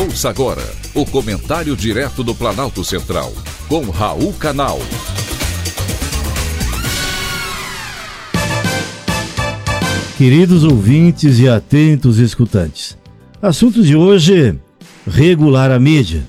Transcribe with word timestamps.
Ouça 0.00 0.30
agora 0.30 0.62
o 0.94 1.04
comentário 1.04 1.76
direto 1.76 2.22
do 2.22 2.32
Planalto 2.32 2.84
Central, 2.84 3.32
com 3.68 3.80
Raul 3.90 4.32
Canal. 4.34 4.78
Queridos 10.16 10.62
ouvintes 10.62 11.40
e 11.40 11.48
atentos 11.48 12.20
escutantes, 12.20 12.96
assunto 13.42 13.82
de 13.82 13.96
hoje: 13.96 14.56
regular 15.04 15.72
a 15.72 15.80
mídia. 15.80 16.22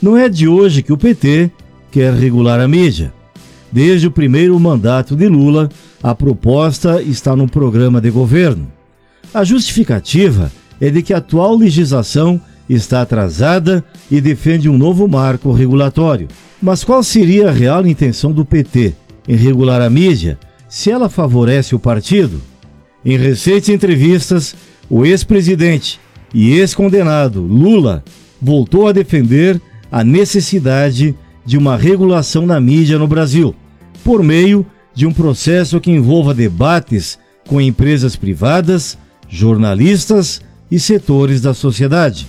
Não 0.00 0.16
é 0.16 0.26
de 0.26 0.48
hoje 0.48 0.82
que 0.82 0.92
o 0.92 0.96
PT 0.96 1.50
quer 1.90 2.14
regular 2.14 2.60
a 2.60 2.66
mídia. 2.66 3.12
Desde 3.70 4.06
o 4.06 4.10
primeiro 4.10 4.58
mandato 4.58 5.14
de 5.14 5.28
Lula, 5.28 5.68
a 6.02 6.14
proposta 6.14 7.02
está 7.02 7.36
no 7.36 7.46
programa 7.46 8.00
de 8.00 8.10
governo. 8.10 8.72
A 9.34 9.44
justificativa 9.44 10.50
é 10.80 10.88
de 10.88 11.02
que 11.02 11.12
a 11.12 11.18
atual 11.18 11.54
legislação 11.58 12.40
está 12.68 13.02
atrasada 13.02 13.84
e 14.10 14.20
defende 14.20 14.68
um 14.68 14.78
novo 14.78 15.06
marco 15.06 15.52
regulatório. 15.52 16.28
Mas 16.62 16.82
qual 16.82 17.02
seria 17.02 17.48
a 17.48 17.52
real 17.52 17.86
intenção 17.86 18.32
do 18.32 18.44
PT 18.44 18.94
em 19.28 19.36
regular 19.36 19.82
a 19.82 19.90
mídia 19.90 20.38
se 20.68 20.90
ela 20.90 21.08
favorece 21.08 21.74
o 21.74 21.78
partido? 21.78 22.40
Em 23.04 23.18
recentes 23.18 23.68
entrevistas, 23.68 24.56
o 24.88 25.04
ex-presidente 25.04 26.00
e 26.32 26.52
ex-condenado 26.52 27.42
Lula 27.42 28.02
voltou 28.40 28.88
a 28.88 28.92
defender 28.92 29.60
a 29.92 30.02
necessidade 30.02 31.14
de 31.44 31.58
uma 31.58 31.76
regulação 31.76 32.46
na 32.46 32.58
mídia 32.58 32.98
no 32.98 33.06
Brasil, 33.06 33.54
por 34.02 34.22
meio 34.22 34.64
de 34.94 35.06
um 35.06 35.12
processo 35.12 35.80
que 35.80 35.90
envolva 35.90 36.32
debates 36.32 37.18
com 37.46 37.60
empresas 37.60 38.16
privadas, 38.16 38.96
jornalistas 39.28 40.40
e 40.70 40.80
setores 40.80 41.42
da 41.42 41.52
sociedade 41.52 42.26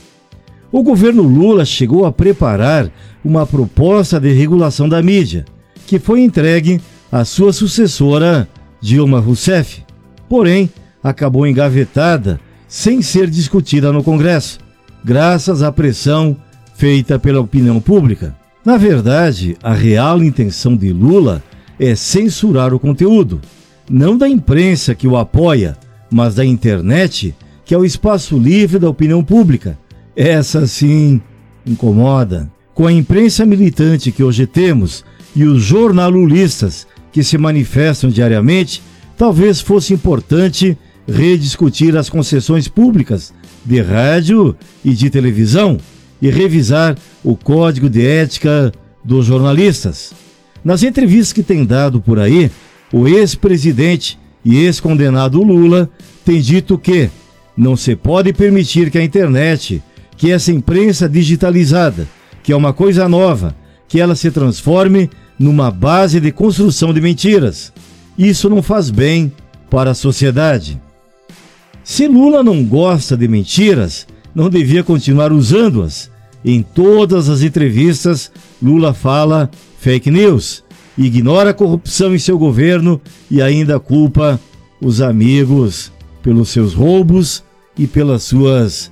o 0.78 0.84
governo 0.84 1.24
Lula 1.24 1.64
chegou 1.64 2.06
a 2.06 2.12
preparar 2.12 2.92
uma 3.24 3.48
proposta 3.48 4.20
de 4.20 4.34
regulação 4.34 4.90
da 4.90 5.02
mídia, 5.02 5.46
que 5.88 5.98
foi 5.98 6.22
entregue 6.22 6.82
à 7.10 7.24
sua 7.24 7.54
sucessora, 7.54 8.46
Dilma 8.82 9.22
Rousseff. 9.22 9.82
Porém, 10.28 10.70
acabou 11.02 11.48
engavetada 11.48 12.42
sem 12.68 13.02
ser 13.02 13.30
discutida 13.30 13.94
no 13.94 14.04
Congresso, 14.04 14.60
graças 15.02 15.64
à 15.64 15.72
pressão 15.72 16.36
feita 16.76 17.18
pela 17.18 17.40
opinião 17.40 17.80
pública. 17.80 18.36
Na 18.66 18.76
verdade, 18.76 19.56
a 19.64 19.74
real 19.74 20.22
intenção 20.22 20.76
de 20.76 20.92
Lula 20.92 21.42
é 21.80 21.96
censurar 21.96 22.74
o 22.74 22.80
conteúdo, 22.82 23.40
não 23.90 24.18
da 24.18 24.28
imprensa 24.28 24.94
que 24.94 25.08
o 25.08 25.16
apoia, 25.16 25.78
mas 26.12 26.36
da 26.36 26.44
internet, 26.44 27.34
que 27.64 27.74
é 27.74 27.78
o 27.78 27.86
espaço 27.86 28.38
livre 28.38 28.78
da 28.78 28.90
opinião 28.90 29.24
pública 29.24 29.80
essa 30.16 30.66
sim 30.66 31.22
incomoda. 31.66 32.50
Com 32.74 32.88
a 32.88 32.94
imprensa 32.94 33.46
militante 33.46 34.12
que 34.12 34.24
hoje 34.24 34.46
temos 34.46 35.04
e 35.36 35.44
os 35.44 35.64
jornalulistas 35.64 36.88
que 37.12 37.24
se 37.24 37.38
manifestam 37.38 38.10
diariamente, 38.10 38.82
talvez 39.18 39.62
fosse 39.62 39.94
importante 39.94 40.78
rediscutir 41.08 41.96
as 41.96 42.10
concessões 42.10 42.68
públicas 42.68 43.34
de 43.64 43.82
rádio 43.82 44.56
e 44.84 44.94
de 44.94 45.10
televisão 45.10 45.78
e 46.22 46.30
revisar 46.30 46.98
o 47.24 47.36
código 47.36 47.90
de 47.90 48.06
ética 48.06 48.72
dos 49.04 49.26
jornalistas. 49.26 50.14
Nas 50.64 50.84
entrevistas 50.84 51.32
que 51.32 51.44
tem 51.44 51.66
dado 51.66 52.02
por 52.02 52.20
aí, 52.20 52.50
o 52.92 53.08
ex-presidente 53.08 54.18
e 54.44 54.58
ex-condenado 54.58 55.42
Lula 55.42 55.90
tem 56.24 56.40
dito 56.42 56.78
que 56.78 57.10
não 57.56 57.76
se 57.76 57.96
pode 57.96 58.34
permitir 58.34 58.90
que 58.90 58.98
a 58.98 59.04
internet 59.04 59.82
que 60.18 60.32
essa 60.32 60.52
imprensa 60.52 61.08
digitalizada, 61.10 62.08
que 62.44 62.52
é 62.52 62.56
uma 62.56 62.74
coisa 62.74 63.08
nova, 63.10 63.56
que 63.88 64.00
ela 64.00 64.16
se 64.16 64.32
transforme 64.32 65.10
numa 65.38 65.70
base 65.70 66.20
de 66.20 66.32
construção 66.32 66.94
de 66.94 67.02
mentiras. 67.02 67.72
Isso 68.18 68.50
não 68.50 68.62
faz 68.62 68.90
bem 68.90 69.32
para 69.70 69.92
a 69.92 69.96
sociedade. 69.96 70.80
Se 71.84 72.08
Lula 72.08 72.44
não 72.44 72.64
gosta 72.64 73.16
de 73.16 73.28
mentiras, 73.28 74.08
não 74.34 74.50
devia 74.50 74.84
continuar 74.84 75.32
usando-as. 75.32 76.10
Em 76.44 76.62
todas 76.62 77.28
as 77.28 77.42
entrevistas, 77.42 78.32
Lula 78.62 78.94
fala 78.94 79.50
fake 79.80 80.10
news, 80.12 80.64
ignora 80.98 81.50
a 81.50 81.54
corrupção 81.54 82.14
em 82.14 82.20
seu 82.20 82.38
governo 82.38 83.02
e 83.30 83.42
ainda 83.42 83.80
culpa 83.80 84.40
os 84.82 85.02
amigos 85.02 85.92
pelos 86.22 86.50
seus 86.50 86.74
roubos 86.74 87.44
e 87.78 87.88
pelas 87.88 88.24
suas 88.24 88.92